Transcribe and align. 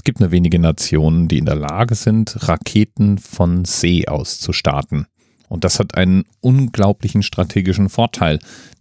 Es 0.00 0.04
gibt 0.04 0.18
nur 0.18 0.30
wenige 0.30 0.58
Nationen, 0.58 1.28
die 1.28 1.36
in 1.36 1.44
der 1.44 1.56
Lage 1.56 1.94
sind, 1.94 2.48
Raketen 2.48 3.18
von 3.18 3.66
See 3.66 4.08
aus 4.08 4.40
zu 4.40 4.54
starten. 4.54 5.04
Und 5.50 5.62
das 5.62 5.78
hat 5.78 5.94
einen 5.94 6.24
unglaublichen 6.40 7.22
strategischen 7.22 7.90
Vorteil, 7.90 8.38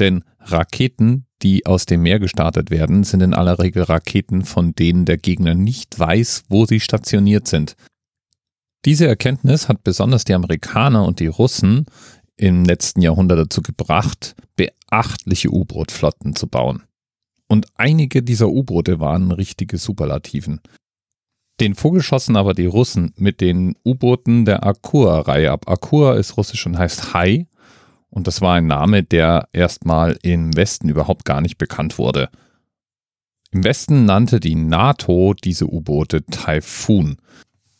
denn 0.00 0.24
Raketen, 0.40 1.26
die 1.42 1.66
aus 1.66 1.84
dem 1.84 2.00
Meer 2.00 2.18
gestartet 2.18 2.70
werden, 2.70 3.04
sind 3.04 3.20
in 3.20 3.34
aller 3.34 3.58
Regel 3.58 3.82
Raketen, 3.82 4.46
von 4.46 4.74
denen 4.74 5.04
der 5.04 5.18
Gegner 5.18 5.54
nicht 5.54 5.98
weiß, 5.98 6.44
wo 6.48 6.64
sie 6.64 6.80
stationiert 6.80 7.46
sind. 7.46 7.76
Diese 8.86 9.06
Erkenntnis 9.06 9.68
hat 9.68 9.84
besonders 9.84 10.24
die 10.24 10.32
Amerikaner 10.32 11.04
und 11.04 11.20
die 11.20 11.26
Russen 11.26 11.84
im 12.38 12.64
letzten 12.64 13.02
Jahrhundert 13.02 13.38
dazu 13.38 13.60
gebracht, 13.60 14.34
beachtliche 14.56 15.50
U-Boot-Flotten 15.50 16.36
zu 16.36 16.46
bauen. 16.46 16.84
Und 17.48 17.66
einige 17.74 18.22
dieser 18.22 18.48
U-Boote 18.48 18.98
waren 18.98 19.30
richtige 19.30 19.76
Superlativen. 19.76 20.62
Den 21.62 21.76
Vogel 21.76 22.02
schossen 22.02 22.34
aber 22.34 22.54
die 22.54 22.66
Russen 22.66 23.12
mit 23.16 23.40
den 23.40 23.76
U-Booten 23.84 24.44
der 24.44 24.66
Akua-Reihe 24.66 25.52
ab. 25.52 25.68
Akua 25.68 26.14
ist 26.16 26.36
russisch 26.36 26.66
und 26.66 26.76
heißt 26.76 27.14
Hai. 27.14 27.46
Und 28.10 28.26
das 28.26 28.40
war 28.40 28.54
ein 28.54 28.66
Name, 28.66 29.04
der 29.04 29.48
erstmal 29.52 30.18
im 30.22 30.56
Westen 30.56 30.88
überhaupt 30.88 31.24
gar 31.24 31.40
nicht 31.40 31.58
bekannt 31.58 31.98
wurde. 31.98 32.30
Im 33.52 33.62
Westen 33.62 34.06
nannte 34.06 34.40
die 34.40 34.56
NATO 34.56 35.34
diese 35.34 35.72
U-Boote 35.72 36.24
Typhoon 36.26 37.18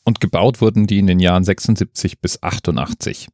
und 0.05 0.21
gebaut 0.21 0.61
wurden 0.61 0.87
die 0.87 1.01
in 1.01 1.09
den 1.09 1.19
Jahren 1.19 1.43
76 1.43 2.21
bis 2.21 2.41
88. 2.41 3.31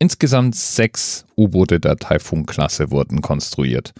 Insgesamt 0.00 0.56
sechs 0.56 1.24
U-Boote 1.36 1.78
der 1.78 1.98
Typhoon-Klasse 1.98 2.90
wurden 2.90 3.22
konstruiert. 3.22 3.92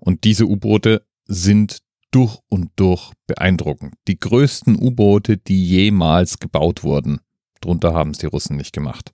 Und 0.00 0.24
diese 0.24 0.46
U-Boote 0.46 1.06
sind 1.26 1.85
durch 2.16 2.38
und 2.48 2.70
durch 2.76 3.12
beeindruckend. 3.26 3.92
Die 4.08 4.18
größten 4.18 4.74
U-Boote, 4.74 5.36
die 5.36 5.66
jemals 5.66 6.38
gebaut 6.38 6.82
wurden. 6.82 7.20
Drunter 7.60 7.92
haben 7.92 8.12
es 8.12 8.18
die 8.18 8.26
Russen 8.26 8.56
nicht 8.56 8.72
gemacht. 8.72 9.12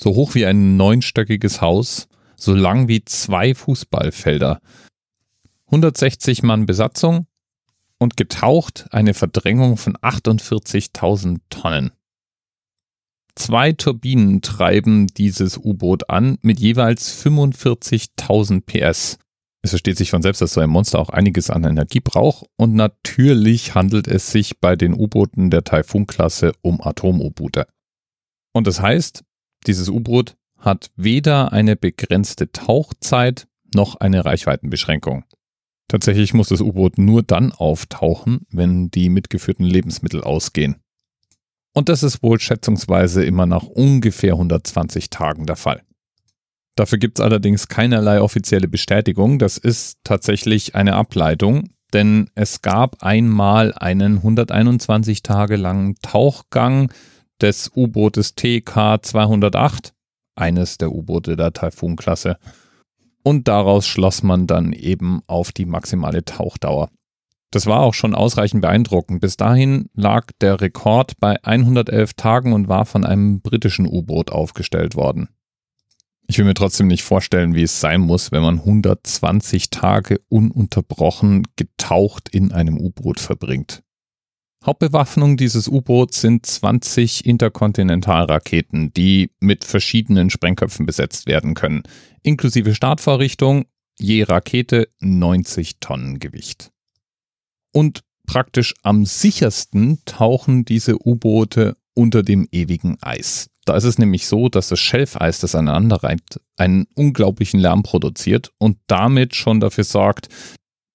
So 0.00 0.14
hoch 0.14 0.34
wie 0.34 0.46
ein 0.46 0.78
neunstöckiges 0.78 1.60
Haus, 1.60 2.08
so 2.34 2.54
lang 2.54 2.88
wie 2.88 3.04
zwei 3.04 3.54
Fußballfelder. 3.54 4.60
160 5.66 6.42
Mann 6.42 6.64
Besatzung, 6.64 7.26
und 7.98 8.16
getaucht 8.16 8.86
eine 8.92 9.12
Verdrängung 9.12 9.76
von 9.76 9.94
48.000 9.98 11.40
Tonnen. 11.50 11.90
Zwei 13.34 13.72
Turbinen 13.72 14.40
treiben 14.40 15.06
dieses 15.08 15.58
U-Boot 15.58 16.08
an 16.08 16.38
mit 16.40 16.60
jeweils 16.60 17.22
45.000 17.22 18.62
PS. 18.62 19.18
Es 19.66 19.70
versteht 19.70 19.98
sich 19.98 20.10
von 20.10 20.22
selbst, 20.22 20.40
dass 20.40 20.52
so 20.52 20.60
ein 20.60 20.70
Monster 20.70 21.00
auch 21.00 21.10
einiges 21.10 21.50
an 21.50 21.64
Energie 21.64 21.98
braucht 21.98 22.46
und 22.56 22.76
natürlich 22.76 23.74
handelt 23.74 24.06
es 24.06 24.30
sich 24.30 24.60
bei 24.60 24.76
den 24.76 24.94
U-Booten 24.94 25.50
der 25.50 25.64
Taifun-Klasse 25.64 26.52
um 26.62 26.80
Atom-U-Boote. 26.80 27.66
Und 28.52 28.68
das 28.68 28.80
heißt, 28.80 29.24
dieses 29.66 29.88
U-Boot 29.88 30.36
hat 30.56 30.92
weder 30.94 31.52
eine 31.52 31.74
begrenzte 31.74 32.52
Tauchzeit 32.52 33.48
noch 33.74 33.96
eine 33.96 34.24
Reichweitenbeschränkung. 34.24 35.24
Tatsächlich 35.88 36.32
muss 36.32 36.50
das 36.50 36.60
U-Boot 36.60 36.96
nur 36.96 37.24
dann 37.24 37.50
auftauchen, 37.50 38.46
wenn 38.50 38.92
die 38.92 39.08
mitgeführten 39.08 39.66
Lebensmittel 39.66 40.22
ausgehen. 40.22 40.76
Und 41.74 41.88
das 41.88 42.04
ist 42.04 42.22
wohl 42.22 42.38
schätzungsweise 42.38 43.24
immer 43.24 43.46
nach 43.46 43.64
ungefähr 43.64 44.34
120 44.34 45.10
Tagen 45.10 45.44
der 45.44 45.56
Fall. 45.56 45.82
Dafür 46.76 46.98
gibt 46.98 47.18
es 47.18 47.24
allerdings 47.24 47.68
keinerlei 47.68 48.20
offizielle 48.20 48.68
Bestätigung. 48.68 49.38
Das 49.38 49.58
ist 49.58 49.98
tatsächlich 50.04 50.74
eine 50.74 50.94
Ableitung, 50.94 51.70
denn 51.92 52.30
es 52.34 52.62
gab 52.62 53.02
einmal 53.02 53.72
einen 53.74 54.18
121 54.18 55.22
Tage 55.22 55.56
langen 55.56 55.96
Tauchgang 56.02 56.92
des 57.40 57.72
U-Bootes 57.74 58.34
TK 58.34 59.02
208, 59.02 59.94
eines 60.36 60.78
der 60.78 60.92
U-Boote 60.92 61.36
der 61.36 61.52
Taifun-Klasse 61.52 62.36
und 63.26 63.48
daraus 63.48 63.88
schloss 63.88 64.22
man 64.22 64.46
dann 64.46 64.72
eben 64.72 65.20
auf 65.26 65.50
die 65.50 65.64
maximale 65.64 66.24
Tauchdauer. 66.24 66.90
Das 67.50 67.66
war 67.66 67.80
auch 67.80 67.92
schon 67.92 68.14
ausreichend 68.14 68.62
beeindruckend. 68.62 69.20
Bis 69.20 69.36
dahin 69.36 69.88
lag 69.94 70.26
der 70.40 70.60
Rekord 70.60 71.14
bei 71.18 71.42
111 71.42 72.14
Tagen 72.14 72.52
und 72.52 72.68
war 72.68 72.86
von 72.86 73.04
einem 73.04 73.40
britischen 73.40 73.84
U-Boot 73.84 74.30
aufgestellt 74.30 74.94
worden. 74.94 75.28
Ich 76.28 76.38
will 76.38 76.44
mir 76.44 76.54
trotzdem 76.54 76.88
nicht 76.88 77.04
vorstellen, 77.04 77.54
wie 77.54 77.62
es 77.62 77.80
sein 77.80 78.00
muss, 78.00 78.32
wenn 78.32 78.42
man 78.42 78.58
120 78.58 79.70
Tage 79.70 80.20
ununterbrochen 80.28 81.44
getaucht 81.54 82.28
in 82.28 82.52
einem 82.52 82.78
U-Boot 82.78 83.20
verbringt. 83.20 83.82
Hauptbewaffnung 84.64 85.36
dieses 85.36 85.68
U-Boots 85.68 86.20
sind 86.20 86.44
20 86.44 87.24
Interkontinentalraketen, 87.24 88.92
die 88.92 89.30
mit 89.38 89.64
verschiedenen 89.64 90.28
Sprengköpfen 90.28 90.86
besetzt 90.86 91.26
werden 91.26 91.54
können, 91.54 91.84
inklusive 92.22 92.74
Startvorrichtung, 92.74 93.66
je 93.96 94.24
Rakete 94.24 94.88
90 94.98 95.78
Tonnen 95.78 96.18
Gewicht. 96.18 96.72
Und 97.72 98.02
praktisch 98.26 98.74
am 98.82 99.06
sichersten 99.06 100.00
tauchen 100.04 100.64
diese 100.64 100.96
U-Boote 101.06 101.76
unter 101.94 102.24
dem 102.24 102.48
ewigen 102.50 102.98
Eis. 103.00 103.48
Da 103.66 103.76
ist 103.76 103.84
es 103.84 103.98
nämlich 103.98 104.26
so, 104.26 104.48
dass 104.48 104.68
das 104.68 104.78
Schelfeis, 104.78 105.40
das 105.40 105.56
aneinander 105.56 105.96
reibt, 105.96 106.40
einen 106.56 106.86
unglaublichen 106.94 107.60
Lärm 107.60 107.82
produziert 107.82 108.52
und 108.58 108.78
damit 108.86 109.34
schon 109.34 109.60
dafür 109.60 109.84
sorgt, 109.84 110.28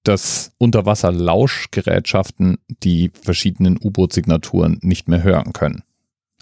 dass 0.04 0.54
Unterwasser-Lauschgerätschaften 0.58 2.58
die 2.82 3.12
verschiedenen 3.14 3.78
U-Boot-Signaturen 3.78 4.80
nicht 4.82 5.08
mehr 5.10 5.22
hören 5.22 5.54
können. 5.54 5.84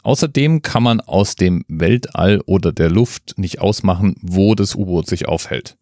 Außerdem 0.03 0.61
kann 0.61 0.83
man 0.83 1.01
aus 1.01 1.35
dem 1.35 1.65
Weltall 1.67 2.41
oder 2.45 2.71
der 2.71 2.91
Luft 2.91 3.33
nicht 3.37 3.59
ausmachen, 3.59 4.15
wo 4.21 4.53
das 4.53 4.75
U-Boot 4.75 5.07
sich 5.07 5.27
aufhält. 5.27 5.77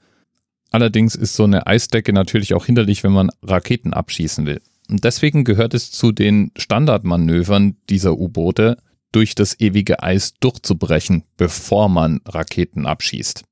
Allerdings 0.72 1.16
ist 1.16 1.36
so 1.36 1.44
eine 1.44 1.68
Eisdecke 1.68 2.14
natürlich 2.14 2.54
auch 2.54 2.66
hinderlich, 2.66 3.04
wenn 3.04 3.12
man 3.12 3.32
Raketen 3.44 3.92
abschießen 3.94 4.46
will. 4.46 4.62
Und 4.90 5.04
deswegen 5.04 5.44
gehört 5.44 5.74
es 5.74 5.92
zu 5.92 6.14
den 6.14 6.52
Standardmanövern 6.58 7.76
dieser 7.90 8.18
U-Boote, 8.18 8.78
durch 9.12 9.36
das 9.36 9.60
ewige 9.60 10.04
Eis 10.04 10.34
durchzubrechen, 10.40 11.24
bevor 11.38 11.90
man 11.90 12.22
Raketen 12.26 12.86
abschießt. 12.86 13.44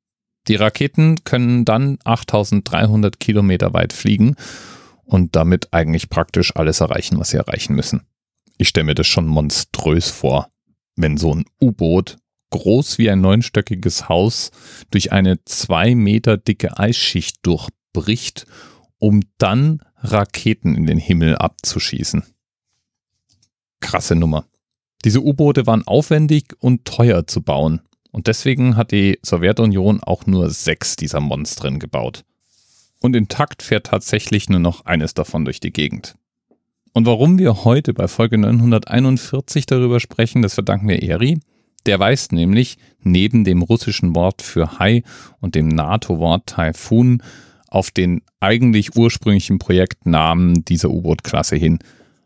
Die 0.48 0.56
Raketen 0.56 1.24
können 1.24 1.66
dann 1.66 1.98
8300 2.04 3.20
Kilometer 3.20 3.74
weit 3.74 3.94
fliegen 3.94 4.36
und 5.04 5.36
damit 5.36 5.74
eigentlich 5.74 6.10
praktisch 6.10 6.56
alles 6.56 6.82
erreichen, 6.82 7.20
was 7.20 7.30
sie 7.30 7.38
erreichen 7.38 7.76
müssen. 7.76 8.06
Ich 8.58 8.70
stelle 8.70 8.86
mir 8.86 8.96
das 8.96 9.08
schon 9.08 9.28
monströs 9.28 10.10
vor, 10.10 10.50
wenn 10.96 11.18
so 11.18 11.34
ein 11.34 11.46
U-Boot 11.62 12.18
groß 12.52 12.98
wie 13.00 13.10
ein 13.10 13.22
neunstöckiges 13.22 14.08
Haus 14.08 14.52
durch 14.92 15.12
eine 15.12 15.44
zwei 15.46 15.96
Meter 15.96 16.38
dicke 16.38 16.78
Eisschicht 16.78 17.46
durchbricht, 17.46 18.46
um 18.98 19.22
dann 19.38 19.82
Raketen 19.98 20.76
in 20.76 20.86
den 20.86 20.98
Himmel 20.98 21.36
abzuschießen. 21.36 22.24
Krasse 23.82 24.16
Nummer. 24.16 24.48
Diese 25.06 25.22
U-Boote 25.22 25.68
waren 25.68 25.86
aufwendig 25.86 26.56
und 26.60 26.84
teuer 26.84 27.28
zu 27.28 27.44
bauen 27.44 27.82
und 28.12 28.26
deswegen 28.26 28.76
hat 28.76 28.92
die 28.92 29.20
Sowjetunion 29.22 30.02
auch 30.02 30.26
nur 30.26 30.50
sechs 30.50 30.96
dieser 30.96 31.20
Monstren 31.20 31.78
gebaut. 31.78 32.26
Und 33.02 33.16
intakt 33.16 33.62
fährt 33.62 33.86
tatsächlich 33.86 34.50
nur 34.50 34.60
noch 34.60 34.86
eines 34.86 35.14
davon 35.14 35.46
durch 35.46 35.60
die 35.60 35.72
Gegend. 35.72 36.16
Und 36.94 37.06
warum 37.06 37.38
wir 37.38 37.66
heute 37.66 37.94
bei 37.94 38.08
Folge 38.08 38.40
941 38.40 39.68
darüber 39.68 40.00
sprechen, 40.00 40.42
das 40.42 40.56
verdanken 40.56 40.88
wir 40.88 41.04
Eri. 41.04 41.40
Der 41.86 42.00
weist 42.00 42.32
nämlich 42.32 42.78
neben 43.04 43.44
dem 43.44 43.62
russischen 43.62 44.16
Wort 44.16 44.42
für 44.42 44.80
Hai 44.80 45.04
und 45.40 45.54
dem 45.54 45.68
NATO-Wort 45.68 46.48
Typhoon 46.48 47.22
auf 47.68 47.92
den 47.92 48.24
eigentlich 48.40 48.96
ursprünglichen 48.96 49.60
Projektnamen 49.60 50.66
dieser 50.66 50.90
U-Boot-Klasse 50.90 51.58
hin. 51.58 51.78